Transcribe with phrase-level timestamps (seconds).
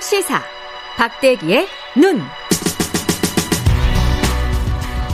[0.00, 0.40] 시사
[0.96, 2.20] 박대기의 눈.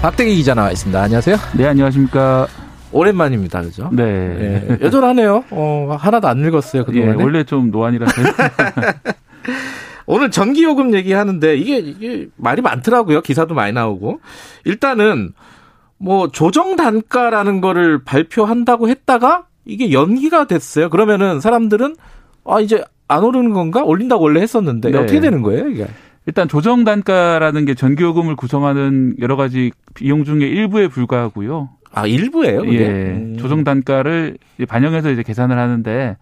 [0.00, 1.00] 박대기 기자 나와 있습니다.
[1.02, 1.36] 안녕하세요.
[1.56, 2.46] 네, 안녕하십니까.
[2.90, 3.90] 오랜만입니다, 그죠?
[3.92, 4.02] 네.
[4.02, 5.44] 예, 여전하네요.
[5.50, 7.18] 어, 하나도 안 늙었어요, 그동안에.
[7.18, 8.12] 예, 원래 좀 노안이라서.
[10.06, 13.20] 오늘 전기요금 얘기하는데 이게, 이게 말이 많더라고요.
[13.20, 14.20] 기사도 많이 나오고.
[14.64, 15.34] 일단은
[15.98, 20.88] 뭐 조정 단가라는 거를 발표한다고 했다가 이게 연기가 됐어요.
[20.88, 21.94] 그러면은 사람들은
[22.44, 23.82] 아, 이제 안 오르는 건가?
[23.82, 24.98] 올린다고 원래 했었는데 네.
[24.98, 25.86] 어떻게 되는 거예요, 이게?
[26.26, 31.70] 일단 조정 단가라는 게 전기요금을 구성하는 여러 가지 비용 중에 일부에 불과하고요.
[31.92, 32.78] 아, 일부예요, 그게?
[32.78, 32.86] 예.
[32.86, 33.36] 음.
[33.36, 36.16] 조정 단가를 반영해서 이제 계산을 하는데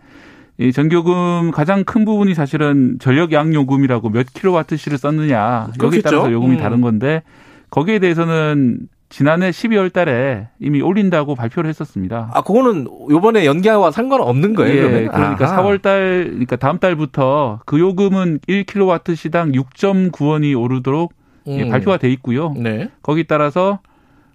[0.56, 6.02] 이 전기요금 가장 큰 부분이 사실은 전력 양요금이라고 몇 킬로와트시를 썼느냐 여기에 그렇겠죠.
[6.08, 6.60] 따라서 요금이 음.
[6.60, 7.22] 다른 건데
[7.70, 12.30] 거기에 대해서는 지난해 12월 달에 이미 올린다고 발표를 했었습니다.
[12.34, 15.08] 아, 그거는 요번에 연기와 상관없는 거예요, 예, 그러면?
[15.12, 15.62] 그러니까 아하.
[15.62, 21.14] 4월 달, 그러니까 다음 달부터 그 요금은 1kW 시당 6.9원이 오르도록
[21.46, 21.68] 예, 음.
[21.70, 22.52] 발표가 돼 있고요.
[22.56, 22.90] 네.
[23.02, 23.80] 거기 따라서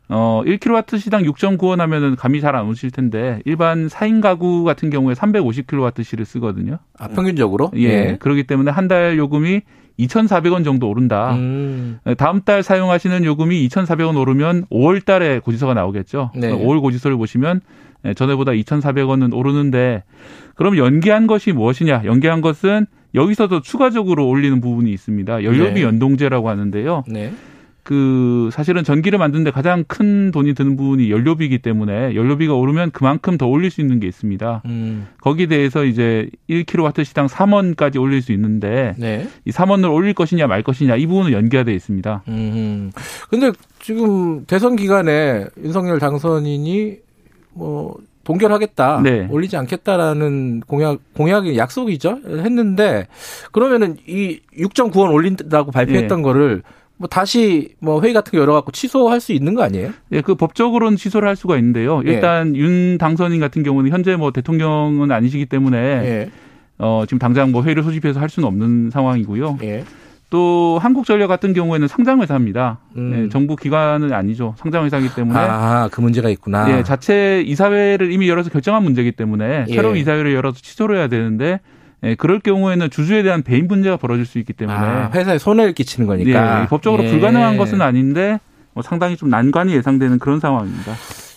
[0.09, 5.13] 어 1kW 시당 6.9원 하면은 감이 잘 안 오실 텐데 일반 4인 가구 같은 경우에
[5.13, 6.79] 350kWh를 쓰거든요.
[6.97, 7.71] 아, 평균적으로?
[7.75, 8.17] 예.
[8.19, 9.61] 그렇기 때문에 한 달 요금이
[9.99, 11.33] 2,400원 정도 오른다.
[11.35, 11.99] 음.
[12.17, 16.31] 다음 달 사용하시는 요금이 2,400원 오르면 5월 달에 고지서가 나오겠죠.
[16.35, 16.51] 네.
[16.51, 17.61] 5월 고지서를 보시면
[18.05, 20.03] 예, 전에보다 2,400원은 오르는데
[20.55, 22.03] 그럼 연기한 것이 무엇이냐?
[22.05, 22.85] 연기한 것은
[23.15, 25.43] 여기서도 추가적으로 올리는 부분이 있습니다.
[25.43, 25.83] 연료비 네.
[25.83, 27.03] 연동제라고 하는데요.
[27.07, 27.31] 네.
[27.83, 33.45] 그 사실은 전기를 만드는데 가장 큰 돈이 드는 부분이 연료비이기 때문에 연료비가 오르면 그만큼 더
[33.47, 34.61] 올릴 수 있는 게 있습니다.
[34.65, 35.07] 음.
[35.19, 39.27] 거기에 대해서 이제 1kW 시당 3원까지 올릴 수 있는데 네.
[39.43, 42.23] 이 3원을 올릴 것이냐 말 것이냐 이 부분은 연기가 돼 있습니다.
[42.29, 42.91] 음.
[43.29, 46.97] 근데 지금 대선 기간에 윤석열 당선인이
[47.53, 49.27] 뭐 동결하겠다, 네.
[49.29, 53.07] 올리지 않겠다라는 공약 공약이 약속이죠 했는데
[53.51, 56.23] 그러면은 이 6.9원 올린다고 발표했던 예.
[56.23, 56.63] 거를
[57.03, 59.91] 뭐 다시 뭐 회의 같은 거 열어갖고 취소할 수 있는 거 아니에요?
[60.13, 62.01] 예, 그 법적으로는 취소를 할 수가 있는데요.
[62.05, 62.11] 예.
[62.11, 66.29] 일단 윤 당선인 같은 경우는 현재 뭐 대통령은 아니시기 때문에 예.
[66.77, 69.57] 어 지금 당장 뭐 회의를 소집해서 할 수는 없는 상황이고요.
[69.63, 69.83] 예.
[70.29, 72.79] 또 한국전력 같은 경우에는 상장회사입니다.
[72.95, 73.25] 음.
[73.25, 74.55] 예, 정부 기관은 아니죠.
[74.59, 76.71] 상장회사이기 때문에 아, 그 문제가 있구나.
[76.71, 79.73] 예, 자체 이사회를 이미 열어서 결정한 문제이기 때문에 예.
[79.73, 81.59] 새로운 이사회를 열어서 취소를 해야 되는데
[82.03, 86.07] 예, 그럴 경우에는 주주에 대한 배임 문제가 벌어질 수 있기 때문에 아, 회사에 손해를 끼치는
[86.07, 86.63] 거니까.
[86.63, 87.09] 예, 법적으로 예.
[87.09, 88.39] 불가능한 것은 아닌데
[88.73, 90.93] 뭐 상당히 좀 난관이 예상되는 그런 상황입니다.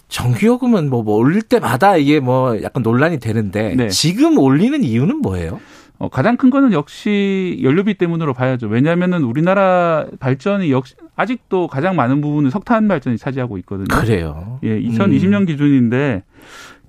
[0.08, 3.88] 전기요금은 뭐, 뭐 올릴 때마다 이게 뭐 약간 논란이 되는데 네.
[3.88, 5.60] 지금 올리는 이유는 뭐예요?
[5.98, 8.66] 어, 가장 큰 거는 역시 연료비 때문으로 봐야죠.
[8.66, 13.86] 왜냐하면은 우리나라 발전이 역시 아직도 가장 많은 부분은 석탄 발전이 차지하고 있거든요.
[13.88, 14.58] 그래요.
[14.62, 15.46] 예, 2020년 음.
[15.46, 16.22] 기준인데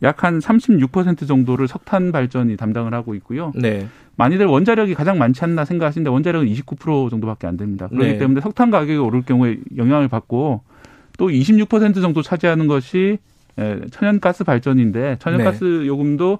[0.04, 3.52] 약 한 36% 정도를 석탄 발전이 담당을 하고 있고요.
[3.56, 3.88] 네.
[4.16, 7.88] 많이들 원자력이 가장 많지 않나 생각하시는데 원자력은 29% 정도밖에 안 됩니다.
[7.88, 8.18] 그렇기 네.
[8.18, 10.62] 때문에 석탄 가격이 오를 경우에 영향을 받고
[11.18, 13.18] 또 26% 정도 차지하는 것이
[13.58, 15.88] 에, 천연가스 발전인데 천연가스 네.
[15.88, 16.40] 요금도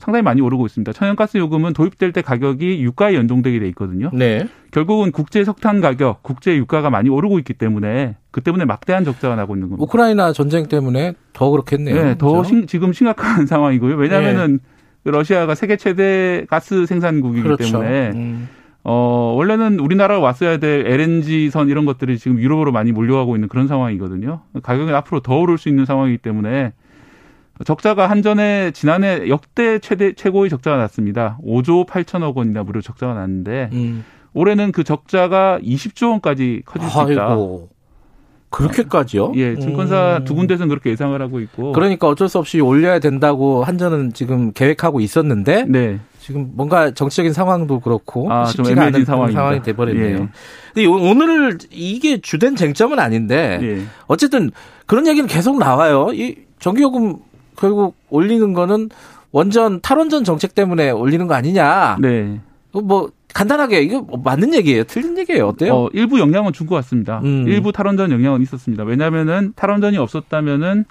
[0.00, 0.92] 상당히 많이 오르고 있습니다.
[0.94, 4.10] 천연가스 요금은 도입될 때 가격이 유가에 연동되게 돼 있거든요.
[4.14, 4.48] 네.
[4.70, 9.54] 결국은 국제 석탄 가격, 국제 유가가 많이 오르고 있기 때문에 그 때문에 막대한 적자가 나고
[9.54, 9.84] 있는 겁니다.
[9.84, 11.94] 우크라이나 전쟁 때문에 더 그렇겠네요.
[12.02, 12.48] 네, 더 그렇죠?
[12.48, 13.96] 심- 지금 심각한 상황이고요.
[13.96, 14.60] 왜냐하면은
[15.04, 17.64] 러시아가 세계 최대 가스 생산국이기 그렇죠.
[17.64, 18.48] 때문에 음.
[18.82, 23.68] 어 원래는 우리나라로 왔어야 될 LNG 선 이런 것들이 지금 유럽으로 많이 몰려가고 있는 그런
[23.68, 24.40] 상황이거든요.
[24.62, 26.72] 가격이 앞으로 더 오를 수 있는 상황이기 때문에
[27.64, 31.38] 적자가 한전에 지난해 역대 최대 최고의 적자가 났습니다.
[31.44, 34.04] 5조 8천억 원이나 무려 적자가 났는데 음.
[34.32, 37.28] 올해는 그 적자가 20조 원까지 커질 수 있다.
[37.28, 37.68] 아이고.
[38.50, 39.32] 그렇게까지요?
[39.36, 40.24] 예, 증권사 음.
[40.24, 41.70] 두 군데서는 그렇게 예상을 하고 있고.
[41.72, 46.00] 그러니까 어쩔 수 없이 올려야 된다고 한전은 지금 계획하고 있었는데 네.
[46.18, 49.40] 지금 뭔가 정치적인 상황도 그렇고 아, 좀 쉽지가 않은 상황입니다.
[49.40, 50.16] 상황이 돼버렸네요.
[50.18, 50.28] 예.
[50.74, 53.82] 근데 오- 오늘 이게 주된 쟁점은 아닌데 예.
[54.08, 54.50] 어쨌든
[54.86, 56.08] 그런 얘기는 계속 나와요.
[56.12, 57.18] 이 전기요금
[57.60, 58.88] 결국 올리는 거는
[59.32, 61.98] 원전 탈원전 정책 때문에 올리는 거 아니냐.
[62.00, 62.40] 네.
[62.72, 65.74] 그거 뭐 간단하게 이거 뭐 맞는 얘기예요, 틀린 얘기예요, 어때요?
[65.74, 67.20] 어, 일부 영향은 준 것 같습니다.
[67.22, 67.46] 음.
[67.46, 68.82] 일부 탈원전 영향은 있었습니다.
[68.84, 70.84] 왜냐하면은 탈원전이 없었다면은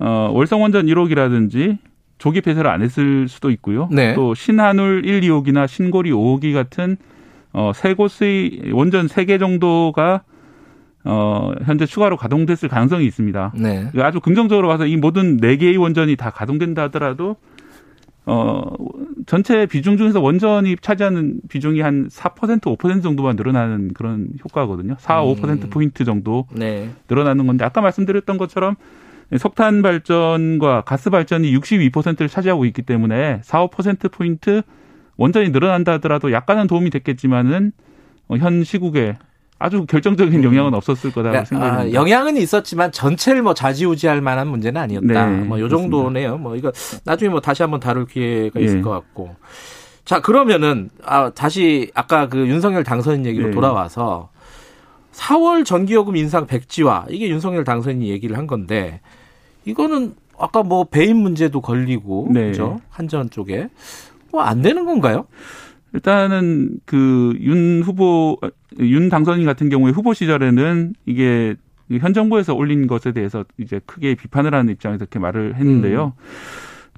[0.00, 1.78] 어, 월성원전 1호기라든지
[2.18, 3.88] 조기 폐쇄를 안 했을 수도 있고요.
[3.92, 4.14] 네.
[4.14, 6.96] 또 신한울 1, 2호기나 신고리 5호기 같은
[7.52, 10.22] 어, 세 곳의 원전 세 개 정도가
[11.10, 13.52] 어, 현재 추가로 가동됐을 가능성이 있습니다.
[13.56, 13.90] 네.
[13.96, 17.36] 아주 긍정적으로 봐서 이 모든 네 개의 원전이 다 가동된다 하더라도
[18.26, 18.62] 어
[19.24, 24.96] 전체 비중 중에서 원전이 차지하는 비중이 한 4% 5% 정도만 늘어나는 그런 효과거든요.
[24.98, 25.34] 4, 음.
[25.34, 26.90] 5% 포인트 정도 네.
[27.08, 28.76] 늘어나는 건데 아까 말씀드렸던 것처럼
[29.38, 34.60] 석탄 발전과 가스 발전이 62%를 차지하고 있기 때문에 4, 5% 포인트
[35.16, 37.72] 원전이 늘어난다 하더라도 약간은 도움이 됐겠지만은
[38.28, 39.16] 어, 현 시국에
[39.58, 41.98] 아주 결정적인 영향은 없었을 거다라고 그러니까, 생각합니다.
[41.98, 45.26] 아, 영향은 있었지만 전체를 뭐 좌지우지할 만한 문제는 아니었다.
[45.26, 46.38] 네, 뭐요 정도네요.
[46.38, 46.70] 뭐 이거
[47.04, 48.64] 나중에 뭐 다시 한번 다룰 기회가 예.
[48.64, 49.34] 있을 것 같고.
[50.04, 53.50] 자 그러면은 아 다시 아까 그 윤석열 당선인 얘기로 네.
[53.52, 54.30] 돌아와서
[55.12, 59.00] 4월 전기요금 인상 백지화 이게 윤석열 당선인이 얘기를 한 건데
[59.64, 62.46] 이거는 아까 뭐 배임 문제도 걸리고 네.
[62.46, 63.68] 그죠 한전 쪽에
[64.30, 65.26] 뭐 안 되는 건가요?
[65.94, 68.38] 일단은 그 윤 후보
[68.78, 71.56] 윤 당선인 같은 경우에 후보 시절에는 이게
[72.00, 76.12] 현 정부에서 올린 것에 대해서 이제 크게 비판을 하는 입장에서 이렇게 말을 했는데요.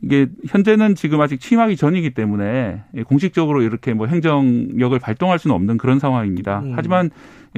[0.03, 5.99] 이게 현재는 지금 아직 취임하기 전이기 때문에 공식적으로 이렇게 뭐 행정력을 발동할 수는 없는 그런
[5.99, 6.61] 상황입니다.
[6.61, 6.73] 음.
[6.75, 7.11] 하지만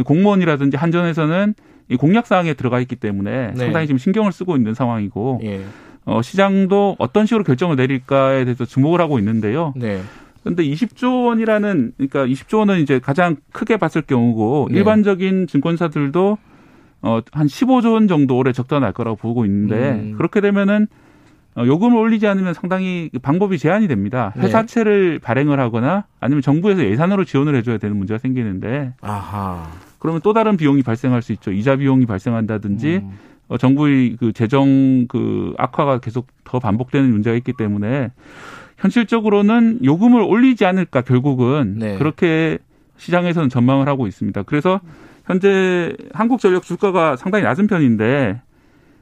[0.05, 1.55] 공무원이라든지 한전에서는
[1.89, 3.57] 이 공약 사항에 들어가 있기 때문에 네.
[3.57, 5.63] 상당히 지금 신경을 쓰고 있는 상황이고 예.
[6.05, 9.73] 어, 시장도 어떤 식으로 결정을 내릴까에 대해서 주목을 하고 있는데요.
[9.77, 10.01] 네.
[10.45, 14.79] 근데 20조 원이라는 그러니까 20조 원은 이제 가장 크게 봤을 경우고 네.
[14.79, 16.39] 일반적인 증권사들도
[17.03, 20.15] 어한 15조 원 정도 올해 적자 날 거라고 보고 있는데 음.
[20.17, 20.87] 그렇게 되면은
[21.55, 24.33] 어, 요금을 올리지 않으면 상당히 그 방법이 제한이 됩니다.
[24.37, 24.43] 네.
[24.43, 29.69] 회사채를 발행을 하거나 아니면 정부에서 예산으로 지원을 해줘야 되는 문제가 생기는데 아하.
[29.99, 31.53] 그러면 또 다른 비용이 발생할 수 있죠.
[31.53, 33.19] 이자 비용이 발생한다든지 음.
[33.49, 38.13] 어, 정부의 그 재정 그 악화가 계속 더 반복되는 문제가 있기 때문에
[38.83, 41.97] 현실적으로는 요금을 올리지 않을까 결국은 네.
[41.99, 42.59] 그렇게
[42.99, 44.43] 시장에서는 전망을 하고 있습니다.
[44.43, 44.81] 그래서
[45.25, 48.41] 현재 한국전력 주가가 상당히 낮은 편인데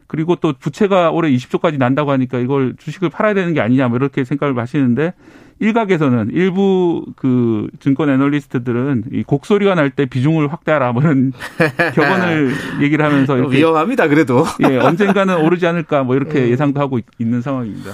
[0.06, 4.24] 그리고 또 부채가 올해 20조까지 난다고 하니까 이걸 주식을 팔아야 되는 게 아니냐 뭐 이렇게
[4.24, 5.14] 생각을 하시는데
[5.60, 11.32] 일각에서는 일부 그 증권 애널리스트들은 이 곡소리가 날 때 비중을 확대하라 뭐 이런
[11.94, 14.08] 격언을 얘기를 하면서 위험합니다.
[14.08, 14.44] 그래도.
[14.68, 16.48] 예, 언젠가는 오르지 않을까 뭐 이렇게 음.
[16.48, 17.90] 예상도 하고 있- 있는 상황입니다.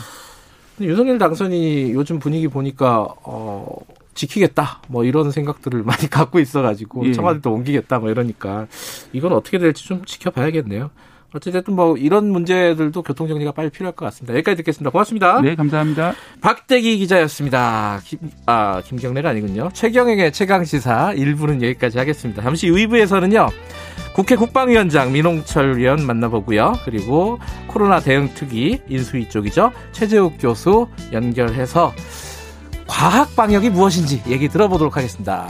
[0.76, 3.78] 근데 윤석열 당선인이 요즘 분위기 보니까 어
[4.14, 7.12] 지키겠다 뭐 이런 생각들을 많이 갖고 있어가지고 예.
[7.12, 8.67] 청와대도 옮기겠다 뭐 이러니까
[9.12, 10.90] 이건 어떻게 될지 좀 지켜봐야겠네요.
[11.34, 14.34] 어쨌든 뭐 이런 문제들도 교통 정리가 빨리 필요할 것 같습니다.
[14.34, 14.90] 여기까지 듣겠습니다.
[14.90, 15.40] 고맙습니다.
[15.40, 16.14] 네, 감사합니다.
[16.40, 18.00] 박대기 기자였습니다.
[18.05, 19.70] 김, 아 김경래가 아니군요.
[19.73, 22.43] 최경영의 최강 시사 1부는 여기까지 하겠습니다.
[22.43, 23.50] 잠시 2부에서는요.
[24.14, 26.73] 국회 국방위원장 민홍철 위원 만나보고요.
[26.84, 29.73] 그리고 코로나 대응 특위 인수위 쪽이죠.
[29.93, 31.93] 최재욱 교수 연결해서
[32.87, 35.46] 과학 방역이 무엇인지 얘기 들어보도록 하겠습니다.